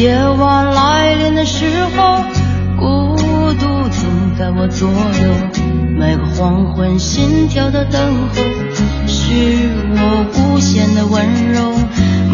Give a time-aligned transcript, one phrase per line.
[0.00, 2.24] 夜晚来临的时候，
[2.78, 3.14] 孤
[3.52, 5.60] 独总在我左右。
[5.94, 8.00] 每个黄昏，心跳的等
[8.30, 8.42] 候，
[9.06, 10.24] 是我
[10.54, 11.74] 无限的温柔。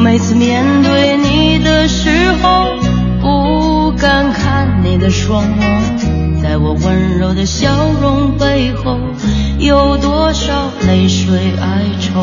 [0.00, 2.76] 每次面对你的时候，
[3.20, 7.68] 不敢看你的双眸，在我温柔的笑
[8.00, 8.96] 容背后，
[9.58, 12.22] 有多少泪水哀愁？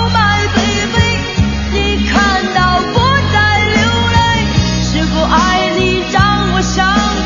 [2.53, 2.99] 到不
[3.33, 3.81] 再流
[4.13, 4.45] 泪。
[4.83, 7.20] 是否爱你让我伤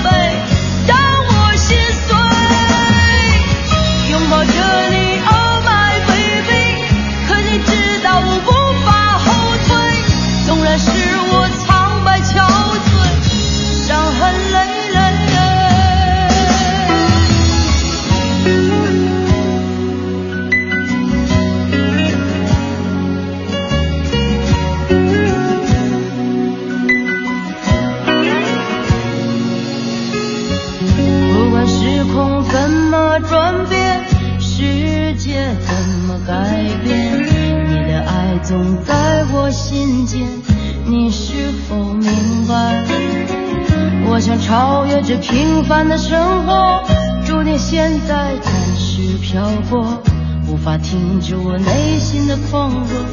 [45.08, 46.84] 这平凡的生活，
[47.28, 50.02] 注定现在暂时漂泊，
[50.48, 53.06] 无法停止我内心的狂热，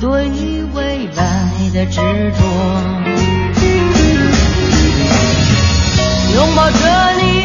[0.00, 0.30] 对
[0.72, 2.40] 未来的执着。
[6.36, 6.76] 拥抱着
[7.20, 7.43] 你。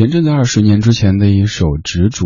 [0.00, 2.24] 田震在二十年之前的一首《执着》，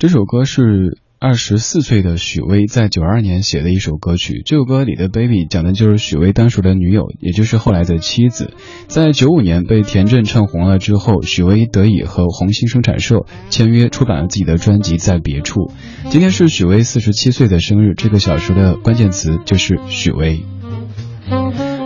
[0.00, 4.42] 这首歌是二十四岁的许巍在九二年写的一首歌曲。
[4.44, 8.54] 这首歌里的 Baby 讲的就是许巍当时的女友，也就是后来的妻子。
[8.88, 15.60] 在九五年被田震唱红了之后，许巍得以和红星生产社签约，出版了自己的专辑《在别处》。
[16.10, 20.40] 今天是许巍四十七岁的生日，这个小时的关键词就是许巍。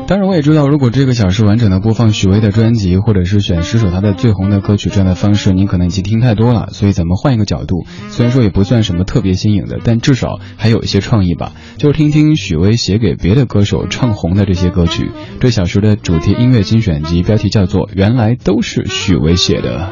[0.08, 6.68] 当然，我也知道，如果这个小时完整的播放许巍的专辑，或者是选十首他的最红的歌曲这样的方式，您可能已经听太多了。
[6.70, 11.52] 所以，咱们换一个角度，虽然说也不算什么特别新颖的，但至少还有一些创意吧。
[11.76, 15.10] 就听听许巍写给别的歌手唱红的这些歌曲。
[15.40, 19.90] 这小时的主题音乐精选集标题叫做《原来都是许巍写的》。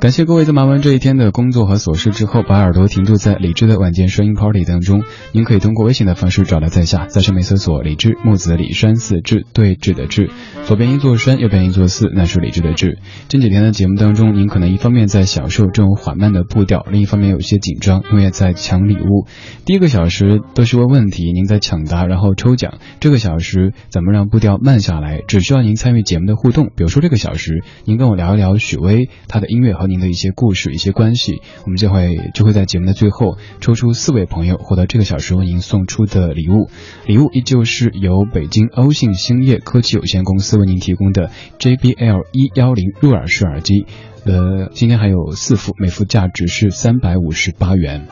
[0.00, 5.02] 感谢各位在忙完这一天的工作和琐事之后，把耳朵停驻在李智的晚间声音 party 当中。
[5.32, 10.30] 您可以通过微信的方式找到在下，在上面搜索“李智木子李山寺志对峙的志”，
[10.64, 12.98] 左边一座山，右边一座寺，那是李智的智。
[13.28, 19.26] 这几天的节目当中，您可能一方面在享受这种缓慢的步调，另一方面有些紧张，因为在抢礼物。
[19.66, 22.78] 第一个小时都是问问题，您在抢答，然后抽奖。
[23.00, 25.20] 这个小时怎么让步调慢下来？
[25.28, 29.89] 只需要您参与节目的互动，比如说这个小时，您跟我聊一聊许巍他的音乐和。
[29.90, 36.70] 您的一些故事、一些关系，我们就会就会在节目的最后抽出四位朋友，获得这个小时为您送出的礼物。
[37.06, 43.86] 礼物依旧是由北京欧信兴业科技有限公司为您提供的 JBL 一幺零入耳式耳机。
[44.24, 48.06] 呃，今天还有四副，每副价值是三百五十八元。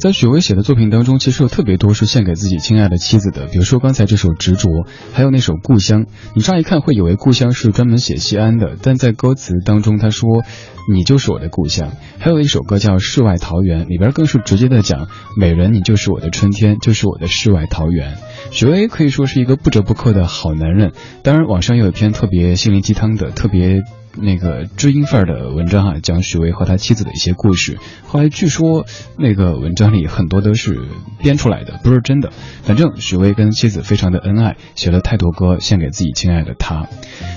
[0.00, 3.46] 在许巍写的作品当中，其实有特别多是献给自己亲爱的妻子的。
[3.48, 4.70] 比如说刚才这首《执着》，
[5.12, 6.04] 还有那首《故乡》。
[6.34, 10.42] 你乍一看会以为故乡是专门写西安的，但在歌词当中他说
[10.90, 15.06] ：“你就是我的故乡。”还有一首歌叫《世外桃源》，里边更是直接的讲
[15.38, 18.16] ：“美人，你就是我的春天，就是我的世外桃源。”
[18.52, 20.92] 许巍可以说是一个不折不扣的好男人。
[21.22, 23.82] 当然，网上有一篇特别心灵鸡汤的，特别。
[24.16, 27.78] 那个知音范儿的文章哈，讲许巍和他妻子的一些故事。
[28.06, 28.86] 后来据说
[29.16, 30.82] 那个文章里很多都是
[31.18, 32.30] 编出来的，不是真的。
[32.62, 36.88] 反正许巍跟妻子非常的恩爱，写了太多歌献给自己亲爱的他。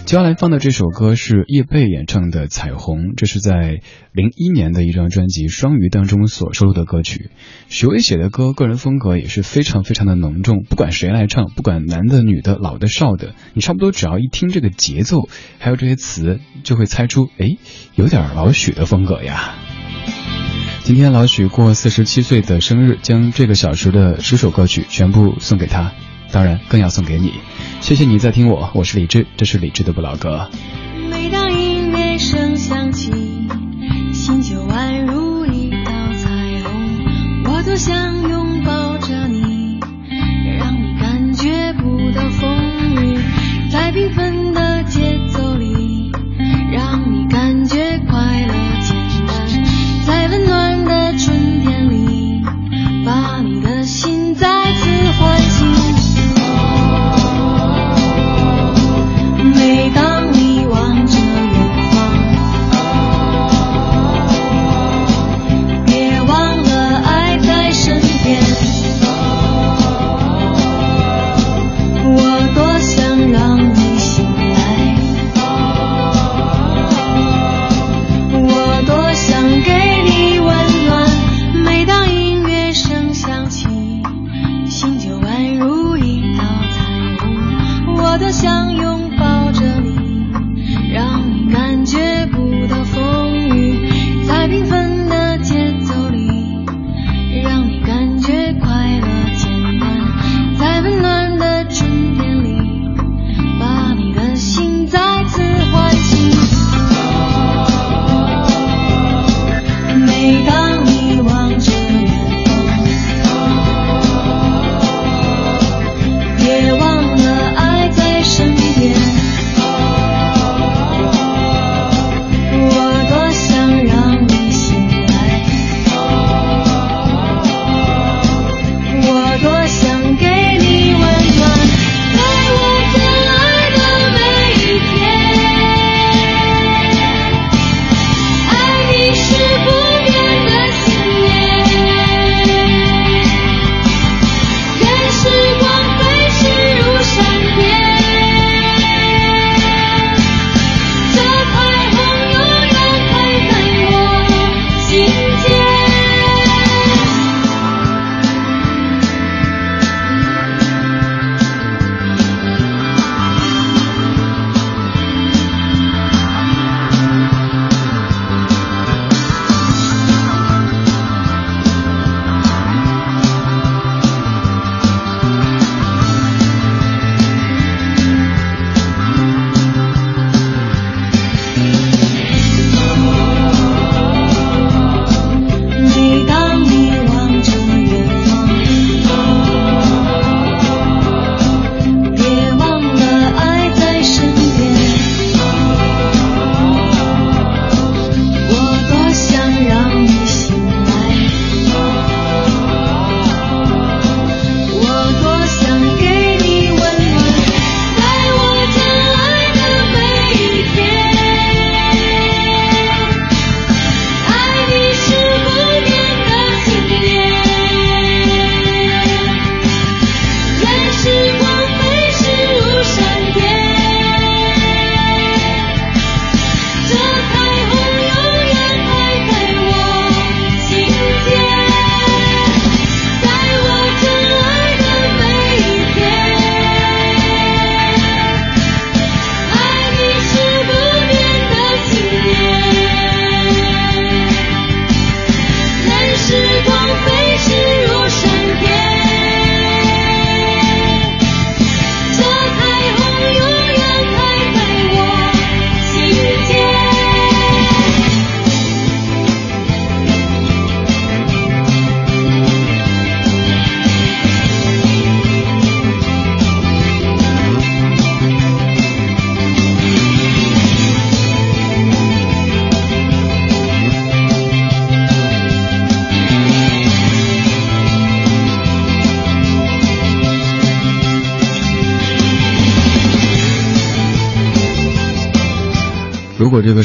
[0.05, 3.79] 接下来放的这首歌是叶蓓演唱的《彩虹》，这是在
[4.11, 7.29] 零一年的一张专辑《双鱼》当中所收录的歌曲。
[7.69, 15.29] 许巍写的歌，个人风格也是非常非常的浓重，不管谁来唱，不管男的、女的、老的、少的，你差不多只要一听这个节奏，
[15.59, 16.39] 还有这些词。
[16.63, 17.57] 就会猜出，哎，
[17.95, 19.56] 有点老许的风格呀。
[20.83, 25.92] 今天老许过四十七岁的生日，将这个小时的十首歌曲全部送给他，
[26.31, 27.33] 当然更要送给你。
[27.80, 30.50] 谢谢你在听我，我是李志，这是李志的不老歌。
[31.10, 31.82] 每当音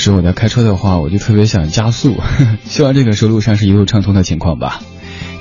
[0.08, 2.16] 时我在开车的话，我就特别想加速。
[2.64, 4.80] 希望这个时候路上是一路畅通的情况吧。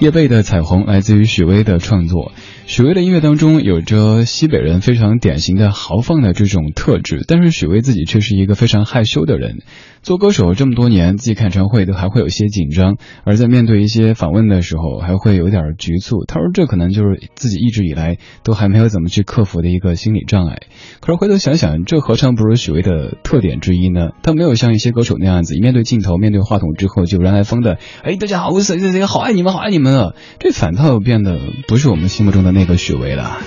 [0.02, 2.34] 叶蓓的彩虹来自于许巍的创作。
[2.66, 9.60] 许巍的音乐当中有着西北人非常典型的豪放的这种特质，但是许巍自己却是一个非常害羞的人。
[10.08, 12.96] 做歌手这么多年，自己开演唱会都还会有些紧张，
[13.26, 16.24] 而在面对一些访问的时候，还会有点局促。
[16.26, 20.60] 他说这可能就是自己一直以来都还没有怎么去克服的一个心理障碍。
[21.02, 24.12] 可是回头想想，这何尝不是许巍的特点之一呢？
[24.24, 30.14] 他没有像一些歌手那样子，一面对镜头、面对话筒之后就人来疯的，哎，大家好，我是谁谁谁，好爱你们，好爱你们啊！
[30.40, 31.38] 这反倒变得
[31.68, 32.54] 不是我们心目中的。
[32.54, 33.40] 那个许巍了，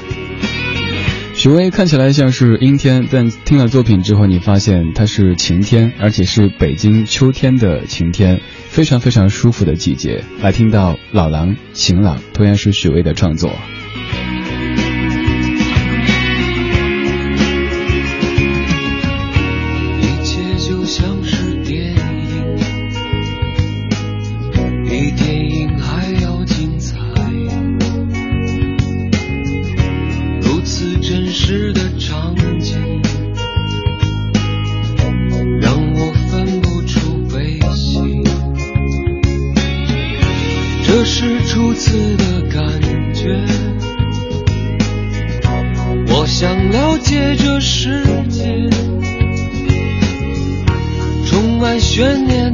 [1.41, 10.23] 许巍看起来像是阴天，但听了作品之后，你发现它是晴天，而且是北京秋天的晴天，非常非常舒服的季节。
[10.43, 13.51] 来听到老狼晴朗，同样是许巍的创作。
[52.01, 52.50] 眷恋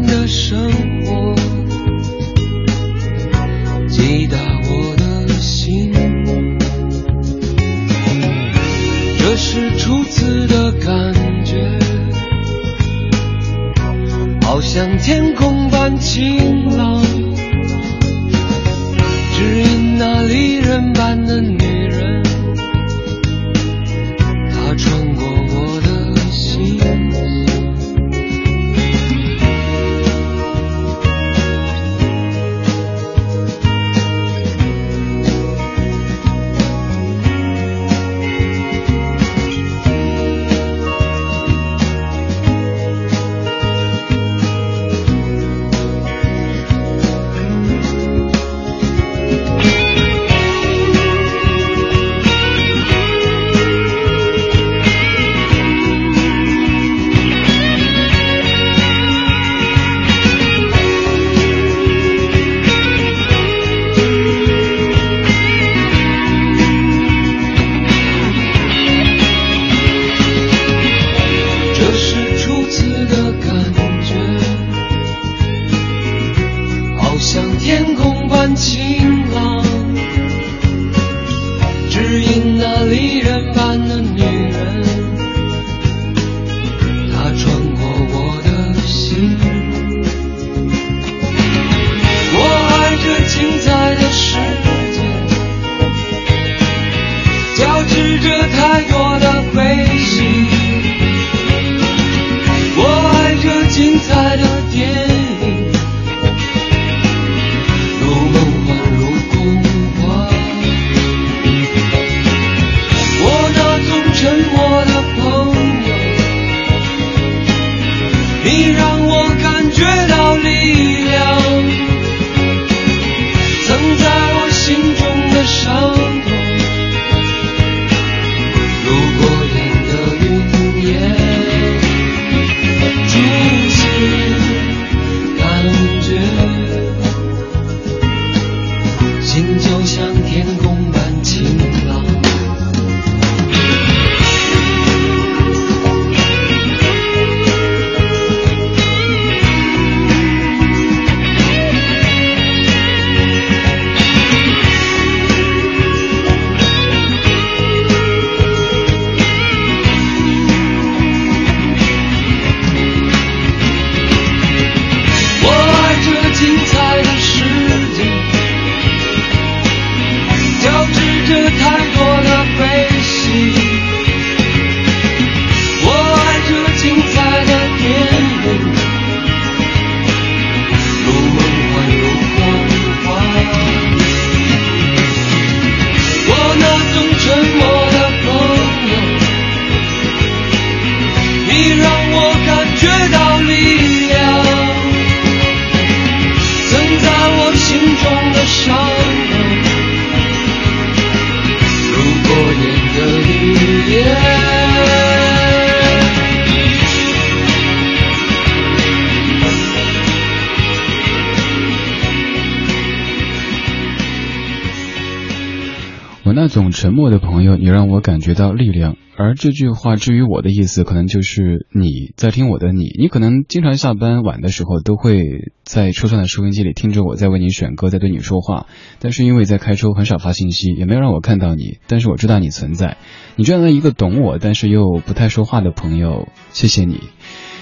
[216.39, 218.99] 那种沉默的朋友，你让我感觉到力量。
[219.17, 228.67] 而这句话至于我的意思，可能就是你在听我的你，你可能经常下班晚的时候都会在车上的收音机里听着我在为你选歌，在对你说话。
[228.99, 231.79] 但是因为在开车，很少发信息，也没有让我看到你。
[231.87, 232.99] 但是我知道你存在，
[233.37, 237.01] 你这样的一个懂我，但是又不太说话的朋友，谢谢你。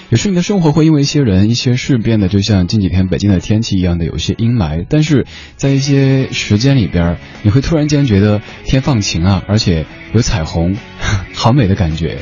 [0.09, 10.75] 有时你的生活会因为一些人、一些事变得就像近几天北京的天气一样的有些阴霾，但是在一些时间里边，你会突然间觉得天放晴啊，而且有彩虹，
[11.33, 12.19] 好美的感觉。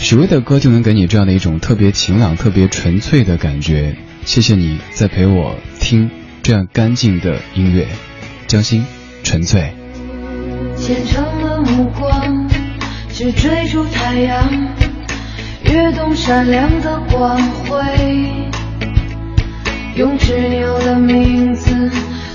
[0.00, 3.94] 许巍的歌就能给你这样的一种特别晴朗、特别纯粹的感觉。
[4.24, 6.10] 谢谢你在陪我听
[6.42, 7.86] 这样干净的音乐，
[8.48, 8.84] 江心，
[9.22, 9.72] 纯粹。
[10.76, 12.50] 虔诚的目光，
[13.10, 14.91] 只追逐太阳。
[15.72, 17.80] 跃动闪亮的光辉，
[19.96, 21.90] 用执拗的名字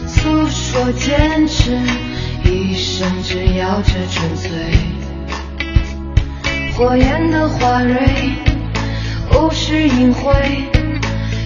[0.07, 1.77] 诉说坚持，
[2.43, 4.49] 一生只要这纯粹。
[6.75, 7.95] 火焰的花蕊，
[9.33, 10.33] 无视隐晦，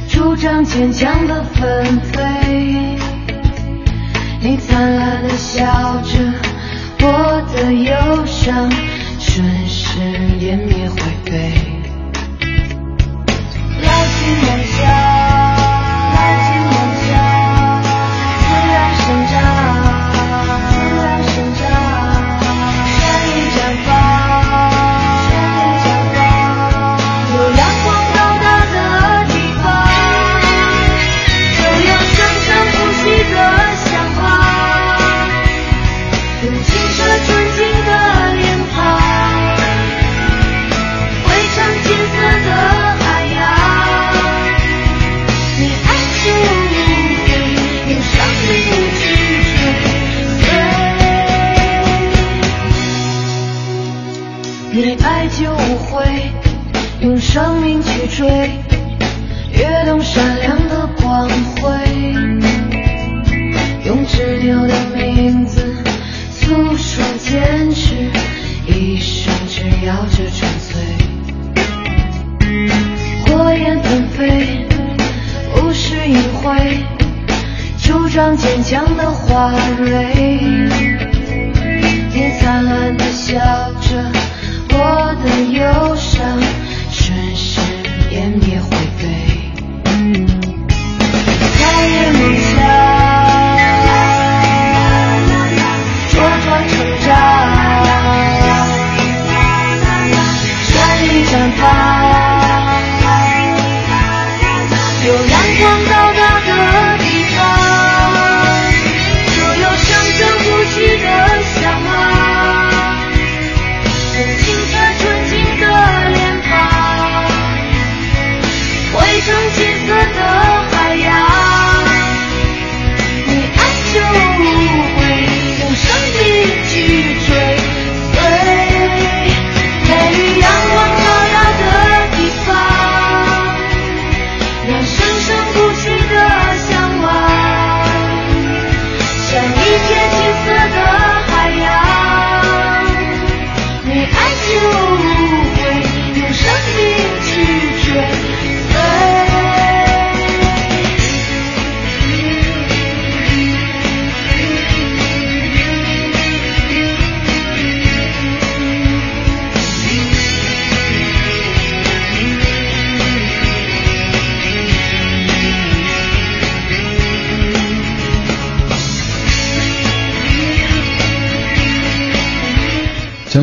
[0.07, 2.97] 主张坚强的纷飞。
[4.39, 5.65] 你灿烂的笑
[6.05, 6.17] 着，
[7.01, 8.71] 我的忧伤
[9.19, 9.99] 瞬时
[10.39, 11.80] 湮灭灰飞。
[14.21, 15.50] 拉近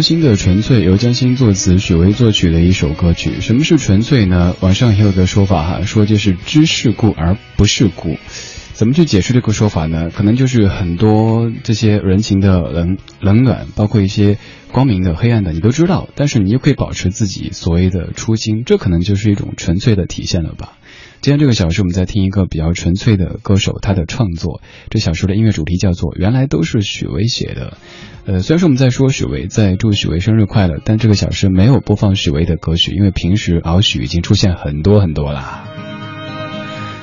[0.08, 3.42] 新的纯粹由江心作词，许巍作曲的一首歌曲。
[3.42, 4.56] 什么是纯粹呢？
[4.60, 8.16] 网上也有个说法哈，说就是知世故而不世故。
[8.72, 10.08] 怎么去解释这个说法呢？
[10.08, 14.38] 可能就是很多这些人情的冷冷暖，包括一些
[14.72, 20.77] 光明的、黑暗的，你都知道，但是你又可以保持自己所谓的初心，这可能就是一种纯粹的体现了吧。
[21.20, 24.62] 今天这个小时，我们在听一个比较纯粹的歌手他的创作。
[24.88, 27.76] 这小说的音乐主题叫做《原来都是许巍写的》。
[28.32, 35.67] 呃，虽然说我们在说许巍，在祝许巍生日快乐，但这个小时没有播放许巍的歌曲，因为平时敖许已经出现很多很多了。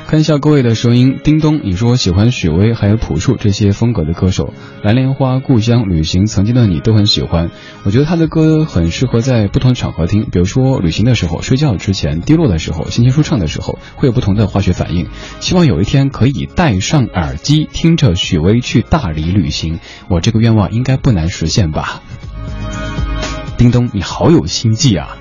[0.07, 7.49] 看一下各位的声音，叮咚，你说喜欢许巍还有朴树这些风格的歌手，蓝莲花、故乡、旅行、曾经的你都很喜欢。
[7.83, 15.07] 我觉得他的歌很适合在不同场合听，比如说旅行的时候、睡觉之前、低落的时候、心情舒畅的时候，会有不同的化学反应。
[15.39, 19.79] 希望有一天可以戴上耳机，听着许巍去大理旅行。
[20.07, 22.03] 我这个愿望应该不难实现吧？
[23.57, 25.17] 叮咚，你好有心计啊！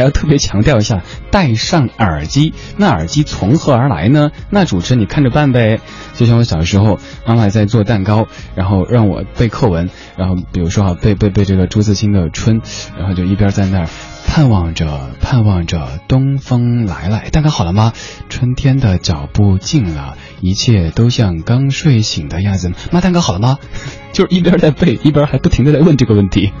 [0.00, 4.30] 还要特别强调一下，戴上耳机，那耳机从何而来呢？
[4.48, 5.78] 那主持人你看着办呗。
[6.14, 12.62] 就像我小时候，妈妈在做蛋糕，然后让我背课文，然后比如说啊，背背背这个朱自清的《春》，
[12.96, 13.88] 然后就一边在那儿
[14.26, 17.20] 盼望着盼望着东风来了。
[17.30, 17.92] 蛋糕好了吗？
[18.30, 22.72] 春天的脚步近了，一切都像刚睡醒的样子。
[22.90, 23.58] 妈，蛋糕好了吗？
[24.14, 26.54] 就是一边在背，一边还不停的在问这个问题。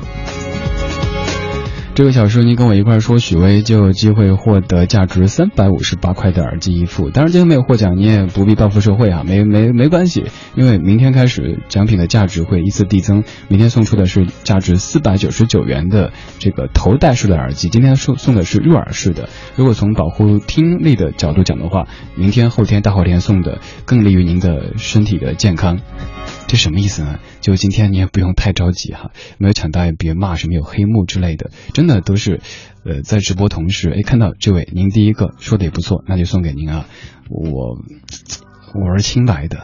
[2.00, 7.10] 这个小时您跟我一块说，许巍就有机会获得价值三百五十八块的耳机一副。
[7.10, 13.22] 当然今天没有获奖，你也不必报复社会啊，没没没关系，因为明天开始奖品的价值会依次递增。
[13.48, 19.28] 明天送出的是价值四百九十九元的这个头戴式的耳机，今天送送的是入耳式的。
[19.54, 25.78] 如果从保护听力的角度讲的话，明天、后天、大后天送的更利于您的身体的健康。
[26.50, 27.20] 这什么意思呢？
[27.40, 32.40] 就今天你也不用太着急哈，没有抢到也别骂什么有黑幕之类的，真的都是，
[32.84, 36.88] 呃，在直播同时，哎，看到这位您第一个说的也不错，那就送给您啊，
[37.28, 37.78] 我
[38.74, 39.60] 我是清白的。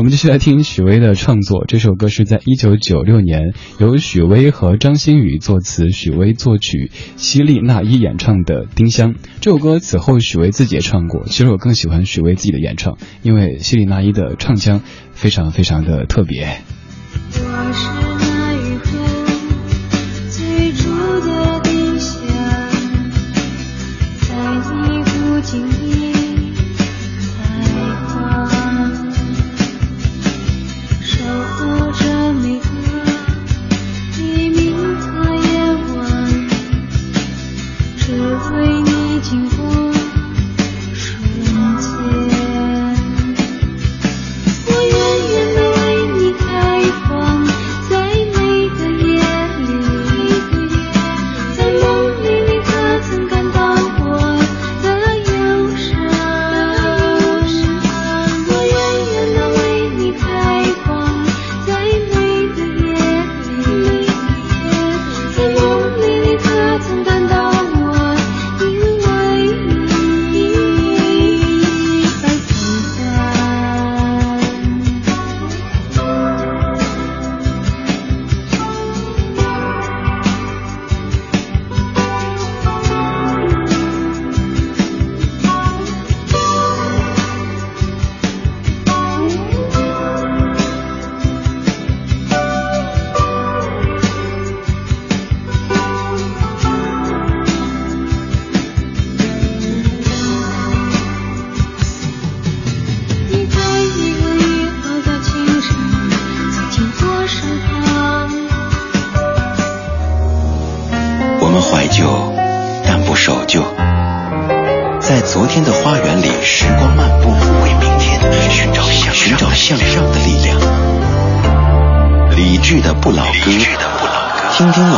[0.00, 9.12] 我们继续来听许巍的创作，这首歌是在一九九六年由许巍和张馨予作词，许巍作曲，希利娜依演唱的《丁香》。
[9.42, 14.80] 这首歌此后许巍自己也唱过，其实我更喜欢许巍自己的演唱，因为希利娜依的唱腔
[15.12, 16.62] 非常非常的特别。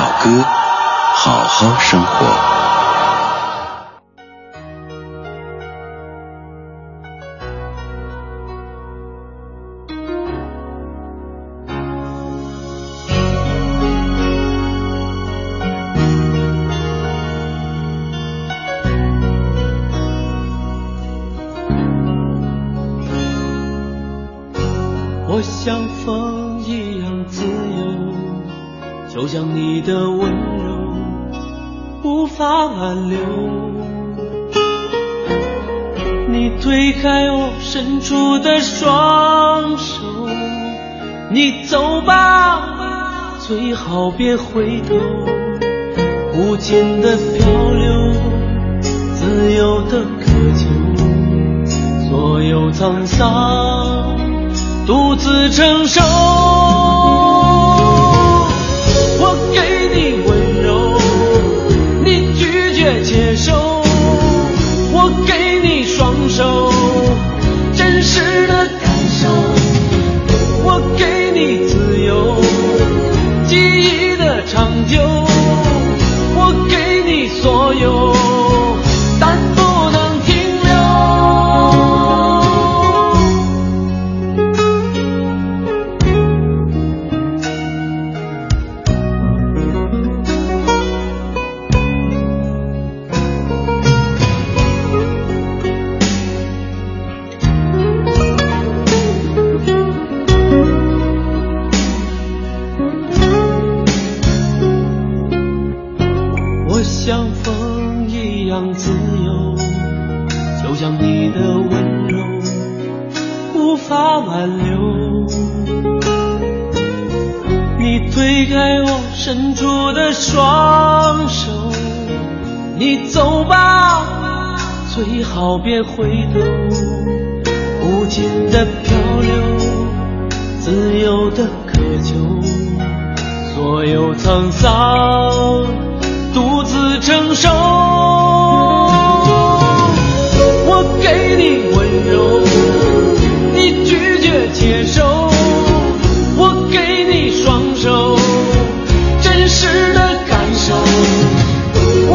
[0.02, 0.44] 老哥，
[1.14, 2.61] 好好生活。
[43.92, 44.94] 告别回头。
[46.34, 48.14] 无尽的漂流，
[49.12, 50.24] 自由的渴
[50.56, 50.64] 求，
[52.08, 54.16] 所有沧桑。
[54.86, 56.00] 独自承受。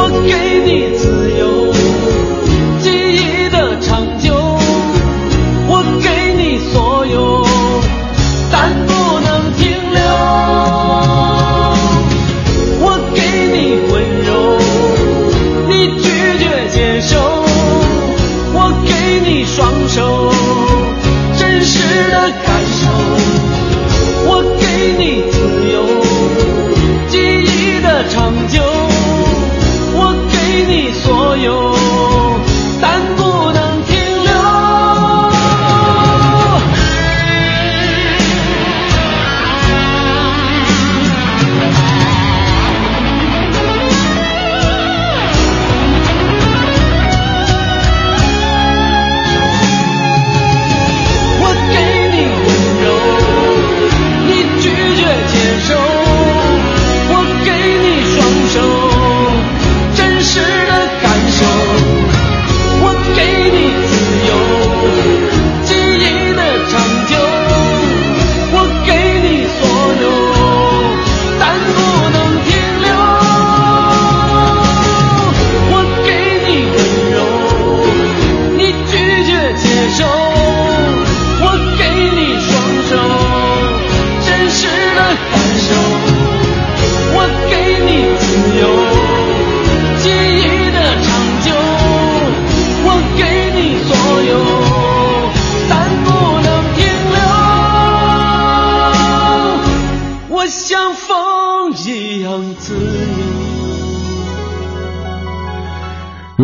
[0.10, 1.66] 给你自由，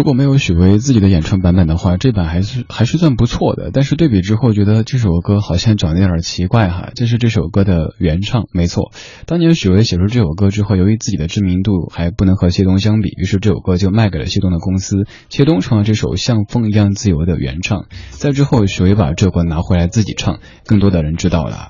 [0.04, 3.72] 如果没有许巍自己的演唱版本的话，这版还是还是算不错的。
[3.72, 6.92] 但是对比之后，觉得这首歌好像长得有点奇怪哈。
[6.94, 8.92] 这是这首歌的原唱，没错。
[9.26, 17.86] 当年许巍写出这首歌之后，由于自己的知名度还不能和谢东相比，于是这首歌就卖给了谢东的公司，谢东成了这首像风一样自由的原唱。
[18.10, 21.70] 在之后，许巍把这首歌拿回来自己唱，更多的人知道了。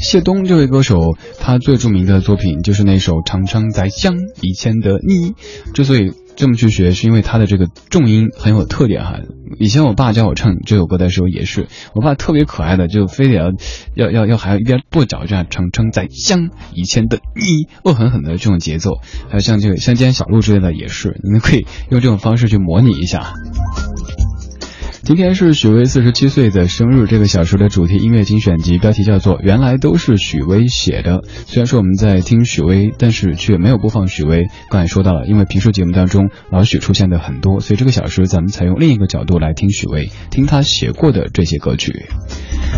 [0.00, 5.30] 谢东这位歌手，他最著名的作品就是那首《常常在想以前的你》。
[5.74, 9.20] 之所以这么去学，是因为他的这个重音很有特点哈。
[9.58, 13.52] 以前我爸教我唱这首歌的时候也是，我爸特别可爱的，就非得要
[13.94, 19.00] 要要要还要一边跺脚这样常常在香以前的你，恶狠狠的这种节奏。
[19.28, 23.34] 还有像这个像今天小路之类的也是，你们可以用这种方式去模拟一下。
[25.04, 31.18] 今天是许巍四十七岁的生日，这个小时的主题音乐精选集标题叫做《原来都是许巍写的》。
[31.24, 34.46] 虽然说我们在听许巍，但是却没有播放许巍。
[34.70, 42.06] 刚才说到了，因为评书节目当中老许出现的很多，所以这个小时咱们采用另一个角度来听许巍，听他写过的这些歌曲。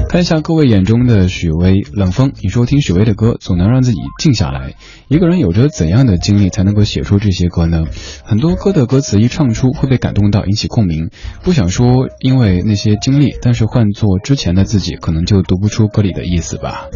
[0.09, 4.73] 看一下各位眼中的许巍，冷风，你说听许巍的歌总能让自己静下来。
[5.09, 7.85] 一个人有着怎样的经历才能够写出这些歌呢？
[8.25, 11.11] 很多歌的歌词一唱出会被感动到，引起共鸣。
[11.43, 16.89] 不想说因为那些经历，但是换做之前的自己，可能就读不出歌里的意思吧。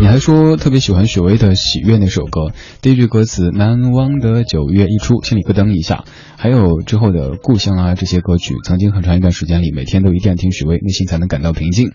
[0.00, 6.04] 你还说特别喜欢许巍的《喜悦》那首歌，第一句歌词“难忘的九月”一出，心里咯噔一下。
[6.36, 11.92] 还有之后的《故乡》啊这些歌曲，曾经很长一段时间里，每天都一定要听许巍，内心才能感到平静。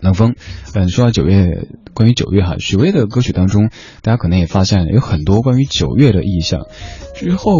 [0.00, 0.34] 冷风，
[0.74, 3.70] 嗯，说到九月，关于九月哈，许巍的歌曲当中，
[4.02, 6.66] 大家可能也发现有很多关于九月的意象。
[7.14, 7.52] 之后，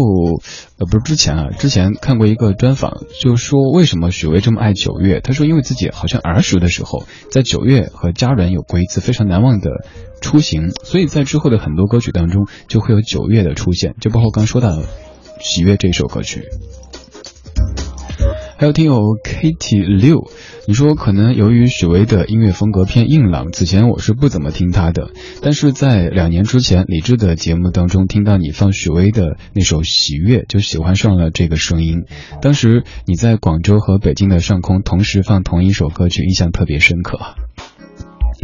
[0.77, 5.21] 呃，不是之前啊，之前看过一个专访，就说为什么许巍这么爱九月？
[5.21, 9.69] 他说，因为自己好像儿时的时候，在九月和家人有过一次非常难忘的
[10.21, 14.83] 出行，所以在之后的很多歌曲当中就会有九月的出现，就包括刚说到的
[15.39, 16.43] 《喜悦》这首歌曲。
[18.57, 20.29] 还有听友 Kitty 六，
[20.65, 32.05] 你说可能由于许巍的音乐风格偏硬朗，此前我是不怎么听他的，但是在两年之前李志的节目当中听到你放许巍的那首《喜悦》，就喜欢上了这个声音。
[32.41, 37.19] 当时你在广州和北京的上空同时放同一首歌曲，印象特别深刻。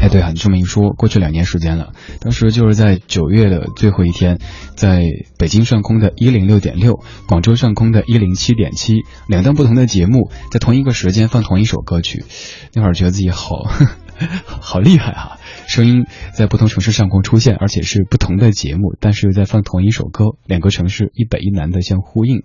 [0.02, 4.40] 哎，对啊，你这么一说，过去两年时间了，当时就是在九月的最后一天，
[4.76, 5.04] 在
[5.38, 12.26] 北京上空的一零六点六，广州上空的一零七点七，两档不同的节目在同一个时间放同一首歌曲，
[12.74, 13.64] 那会儿觉得自己好，
[14.46, 15.38] 好厉害啊！
[15.68, 22.42] 声音在不同城市上空出现，而且是不同的节目，但是又在放同一首歌，两个城市一北一南的相呼应。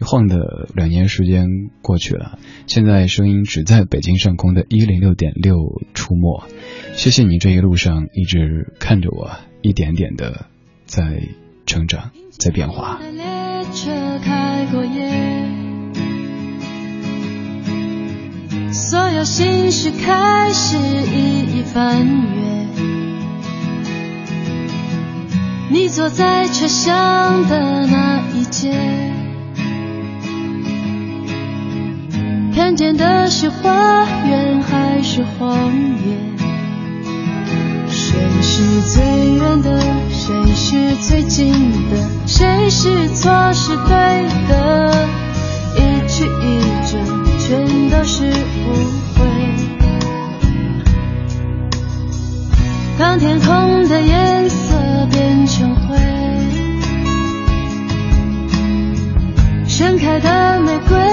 [0.00, 1.46] 晃的两年时间
[1.82, 5.56] 过去了，现在声音只在北京上空的一零六点六
[5.94, 6.44] 出没。
[6.94, 9.30] 谢谢你这一路上一直看着我，
[9.62, 10.46] 一点点的
[10.86, 11.22] 在
[11.66, 13.00] 成长，在变化。
[18.72, 22.66] 所有心事开始一一翻阅。
[25.70, 29.19] 你坐在车厢的那一节。
[32.62, 35.72] 看见的是花园还是荒
[36.04, 36.14] 野？
[37.88, 39.02] 谁是最
[39.34, 39.80] 远的？
[40.10, 41.52] 谁是最近
[41.90, 41.96] 的？
[42.26, 44.94] 谁是错是对的？
[45.74, 46.98] 一曲一折，
[47.38, 48.28] 全都是误
[49.16, 49.18] 会。
[52.98, 55.96] 当天空的颜色变成灰，
[59.66, 61.09] 盛开的玫瑰。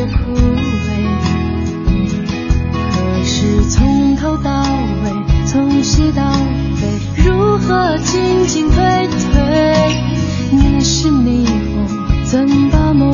[0.00, 0.88] 着枯萎，
[2.94, 4.62] 可是从头到
[5.04, 5.12] 尾，
[5.44, 6.32] 从西到
[6.80, 9.42] 北，如何进进退退？
[10.52, 11.86] 你是霓虹，
[12.24, 13.12] 怎把梦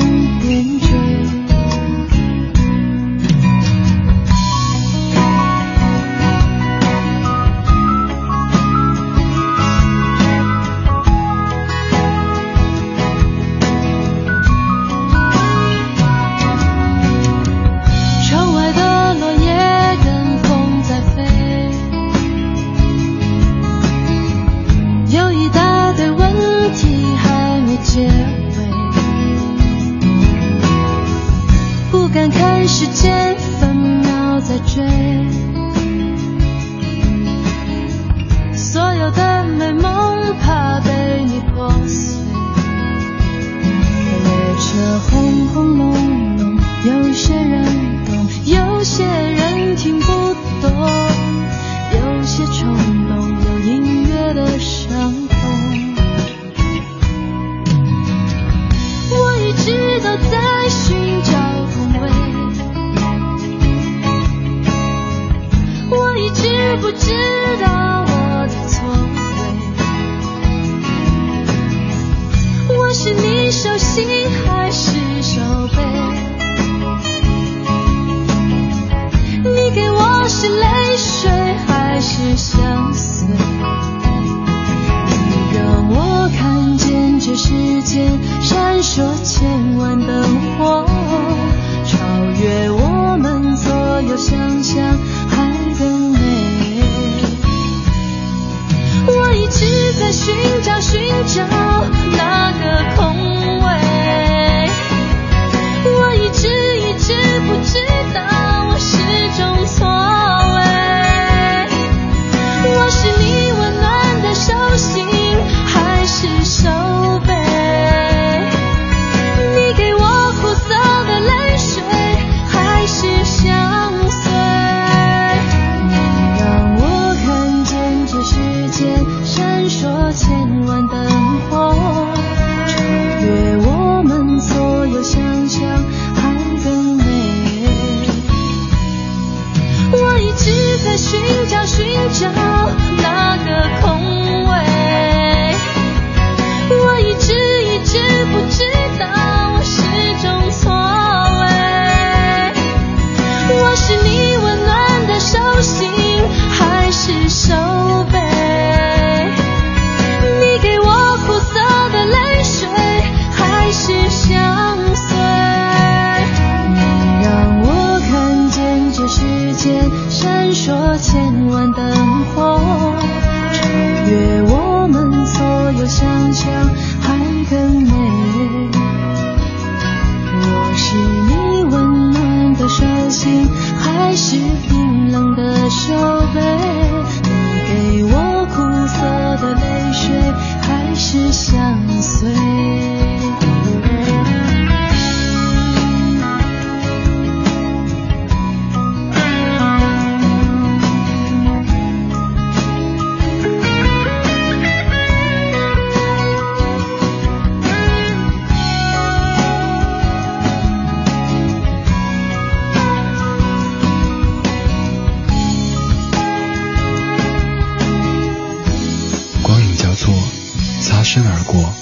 [221.17, 221.73] 身而过。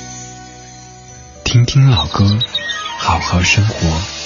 [1.42, 2.38] 听听老歌，
[3.00, 4.23] 好好生活。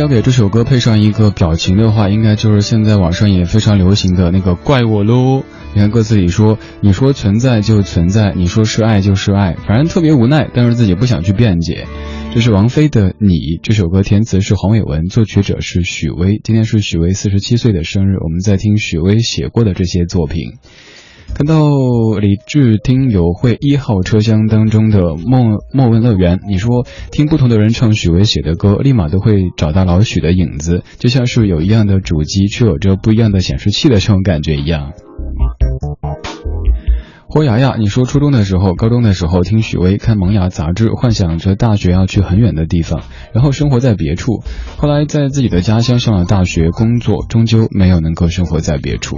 [0.00, 5.44] 要给这首歌配上一个表情的话，应该就是现在网上也非常流行的那个“怪我喽”。
[5.74, 11.86] 你看歌词里说：“你说存在就存在，你说是爱就是爱，反正特别无奈，但是自己不想去辩解。”
[12.32, 16.40] 这是王菲的《你》这首歌，填词是黄伟文，作曲者是许巍。
[16.42, 20.54] 今天是许巍四十七岁的生日，我们在听许巍写过的这些作品。
[21.34, 21.70] 看到
[22.20, 34.92] 李智听友会一号车厢当中的莫莫问乐园，你说听不同的人唱许巍写的歌，立马都会找到老许的影子，就像是有一样的主机，却有着不一样的显示器的这种感觉一样。
[37.26, 43.00] 霍雅雅，你说初中的时候、高中的时候听许巍看《萌芽》杂志，幻想着大学要去很远的地方，
[43.32, 44.42] 然后生活在别处，
[44.76, 49.16] 后来在自己的家乡上了大学，工作终究没有能够生活在别处。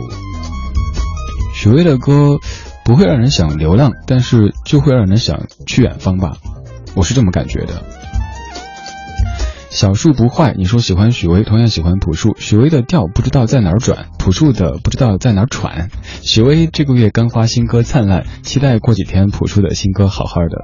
[1.53, 2.39] 许巍的歌
[2.85, 6.37] 不会让人想流浪，但是就会让人想去远方吧，
[6.95, 7.83] 我是这么感觉的。
[9.71, 12.37] 小树不坏，你说喜欢许巍，同样喜欢朴树。
[12.37, 15.89] 许巍的调不知道在哪儿转，朴树的不知道在哪儿喘。
[16.21, 20.59] 许巍这个月刚发新歌《灿烂》，期待过几天朴树的新歌好好的。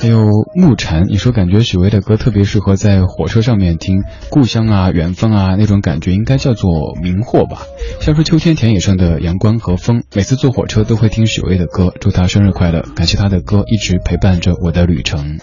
[0.00, 6.70] 还有暮蝉，你说感觉许巍的歌特别适合在火车上面听，故乡啊、远方啊那种感觉，应该叫做
[7.02, 7.62] 明惑吧。
[8.00, 15.38] 像是秋天田野上的阳光和风，每次坐火车都会听许巍的歌，祝他生日快乐，感谢他的歌一直陪伴着我的旅程。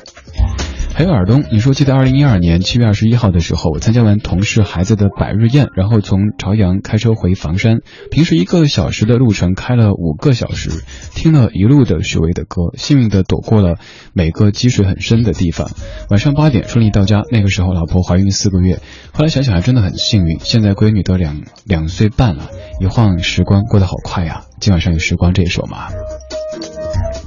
[0.97, 7.79] 还有尔东，你说记得二零一二年七月二十一号的时候，我参加完同事孩子的百日宴，然后从朝阳开车回房山，
[8.11, 10.69] 平时一个小时的路程开了五个小时，
[11.13, 13.75] 听了一路的许巍的歌，幸运的躲过了
[14.13, 15.69] 每个积水很深的地方。
[16.09, 18.79] 晚上八点顺利到家，那个时候老婆怀孕四个月，
[19.11, 20.39] 后来想想还真的很幸运。
[20.39, 22.47] 现在闺女都两两岁半了，
[22.79, 24.43] 一晃时光过得好快呀。
[24.61, 25.89] 今晚上有时光这一首嘛。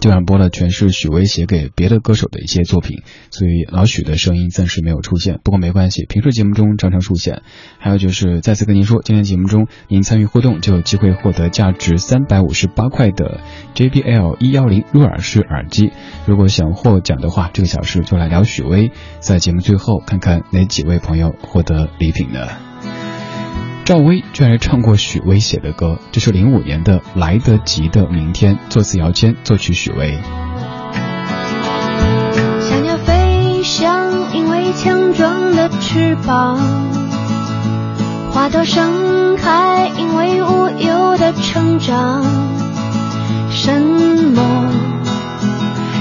[0.00, 5.40] 今晚播了全是许巍写给别的歌手的一些作品，所以老许的声音暂时没有出现。
[5.42, 7.42] 不过没关系，平时节目中常常出现。
[7.78, 13.40] 还有就是再次跟您说，今天节目中您参与互动就有机会获得价值三百五十八块的
[13.74, 15.90] JBL 一幺零入耳式耳机。
[16.26, 18.92] 如果想获奖的话，这个小时就来聊许巍。
[19.18, 22.67] 在节目最后，看看哪几位朋友获得礼品呢？
[23.88, 30.18] 赵薇居然唱过许巍写的歌，这是零五年的《来得及的明天》，作词姚谦，作曲许巍。
[32.60, 36.58] 想要飞翔，因为强壮的翅膀；
[38.30, 42.26] 花朵盛开，因为无忧的成长。
[43.48, 44.70] 什么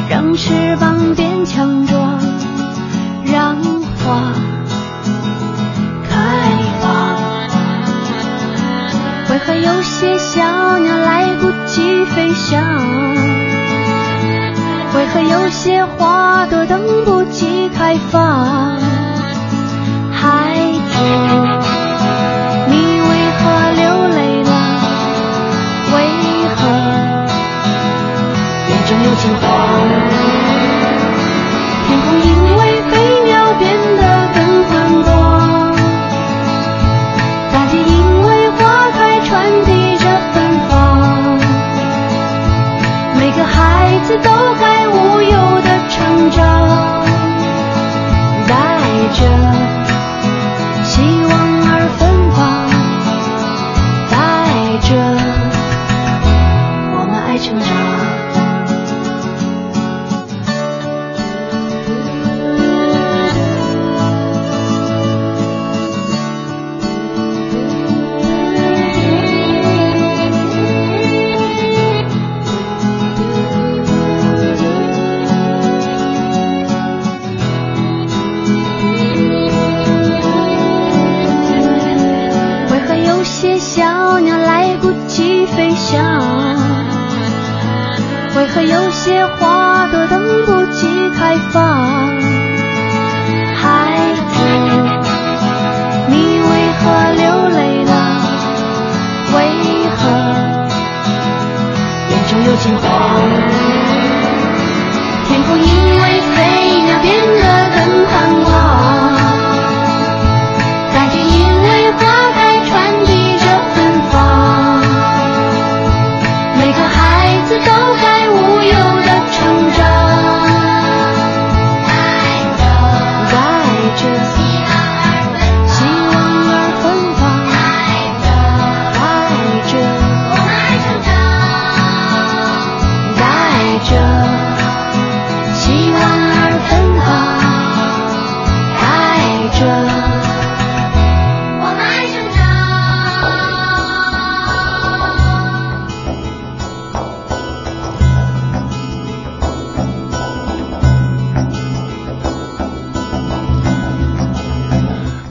[0.09, 2.19] 让翅膀变强壮？
[3.23, 3.55] 让
[4.03, 4.33] 花
[9.37, 10.41] 为何有些小
[10.79, 12.59] 鸟来不及飞翔？
[14.95, 18.79] 为何有些花朵等不及开放？
[20.11, 20.57] 孩
[20.89, 20.97] 子，
[22.67, 23.43] 你为何
[23.75, 24.51] 流泪了？
[25.93, 25.95] 为
[26.55, 26.59] 何
[28.69, 30.06] 眼中有惊慌？
[44.07, 45.31] 孩子都在无忧
[45.63, 46.65] 的成长，
[48.47, 48.79] 带
[49.11, 49.56] 着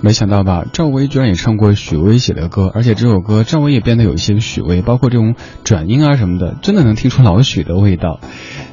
[0.06, 5.34] 没想到吧，赵薇居然也唱过许巍写的歌，而且这首歌赵薇也变得有一些许巍，包括这种
[5.64, 8.20] 转音啊什么的，真的能听出老许的味道。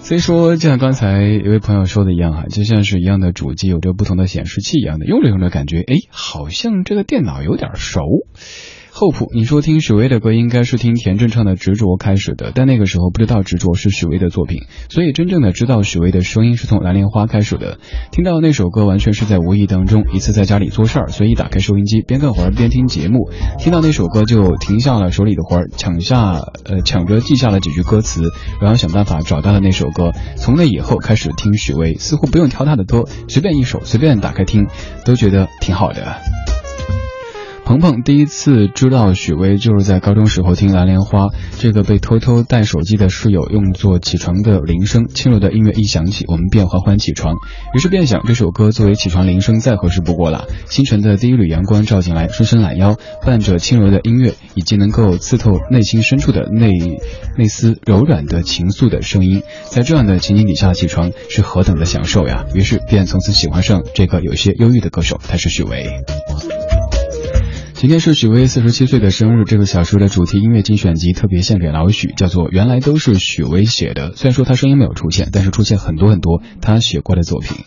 [0.02, 8.04] 所以说，就像刚才一位朋友说的一样哈，就像是一样的主机有着不同的显示器一样的，用着用着感觉，哎，好像这个电脑有点熟。
[8.96, 17.80] 厚朴，你说听许巍的歌应该是听田震唱的《执着》开始的，但那个时候不知道《执着》是许巍的作品，所以真正的知道许巍的声音是从《蓝莲花》开始的。
[18.12, 26.34] 听到那首歌完全是在无意当中，一次在家里做事儿，随意打开收音机，边干活边听节目，听到那首歌就停下了手里的活儿，抢下
[26.64, 28.30] 呃抢着记下了几句歌词，
[28.62, 30.12] 然后想办法找到了那首歌。
[30.36, 34.68] 从那以后开始听许巍，似乎不用挑他的歌，随便一首随便打开听，
[35.04, 36.22] 都觉得挺好的。
[37.66, 41.28] 鹏鹏第一次知道许巍，就是在高中时候听《蓝莲花》，
[41.59, 47.36] 这个被偷偷带手机的室友用作起床的铃声，轻柔的音乐一响起，我们便缓缓起床。
[47.74, 50.45] 于是便想，这首歌作为起床铃声再合适不过了。
[50.66, 56.70] 清晨的第一缕阳光照进来，伸伸懒腰，伴着轻柔的音乐，以及能够刺透内心深处的那
[57.38, 62.45] 那丝柔软的情愫的声音，在这样的情景底下起床是何等的享受呀！
[62.53, 66.03] 于是便从此喜欢上这个有些忧郁的歌手，他是许巍。
[67.84, 74.12] 今天是许巍四十七岁的生日，这个小时的主题音乐精选集特别献给老许，叫做《原来都是许巍写的》。
[74.16, 77.58] 虽然说他声音没有出现，但是出现很多很多他写过的作品。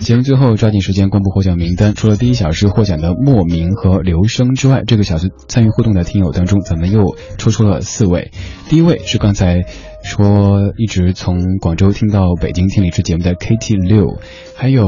[0.00, 8.32] 节目最后抓紧时间公布获奖名单，除了第一小时获奖的莫名和刘生之外，这个小时参与互动的听友当中，咱们又抽出了四位。
[8.68, 9.62] 第一位是刚才
[10.02, 14.18] 说一直从广州听到北京听理智节目的 KT 六，
[14.58, 14.84] 还有。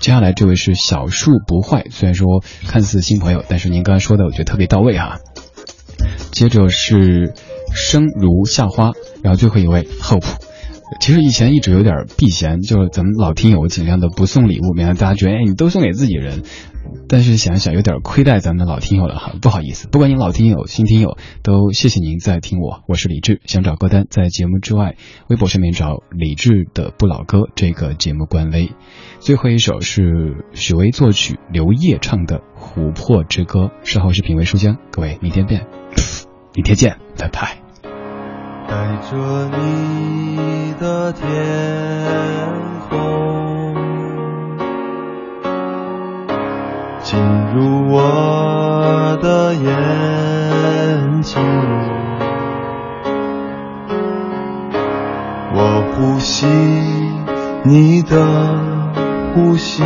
[0.00, 5.18] 接下来这位是小树不坏，虽然说看似新朋友，但是您刚才说的我觉得特别到位哈。
[6.30, 7.34] 接着是
[7.74, 8.92] 生如夏花，
[9.22, 10.24] 然后最后一位 Hope。
[11.00, 16.42] 其实以前一直有点避嫌，就是咱们老听友尽量的不送礼物，免得大家觉得哎你都送给自己人。
[17.08, 19.88] 但是想一想有点亏待咱们的老听友了哈，不好意思。
[19.88, 22.82] 不管您老听友、新听友，都谢谢您在听我。
[22.86, 24.96] 我是李志，想找歌单，在节目之外
[25.28, 28.72] 微博上面找李志的不老歌这个节目官微。
[29.20, 33.60] 最后一首是许巍作曲、刘烨唱的《琥珀之歌》。
[33.84, 35.66] 稍后是品味书香，各位明天见，
[36.54, 37.56] 明天见， 拜拜。
[38.68, 41.22] 带着你的天
[42.90, 43.87] 空，
[47.08, 47.18] 进
[47.54, 51.40] 入我的眼睛，
[55.54, 56.46] 我呼吸
[57.62, 58.14] 你的。
[59.34, 59.82] 呼吸，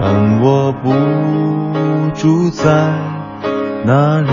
[0.00, 0.92] 但我不
[2.14, 2.92] 住在
[3.84, 4.30] 那里。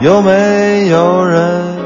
[0.00, 1.77] 有没有人？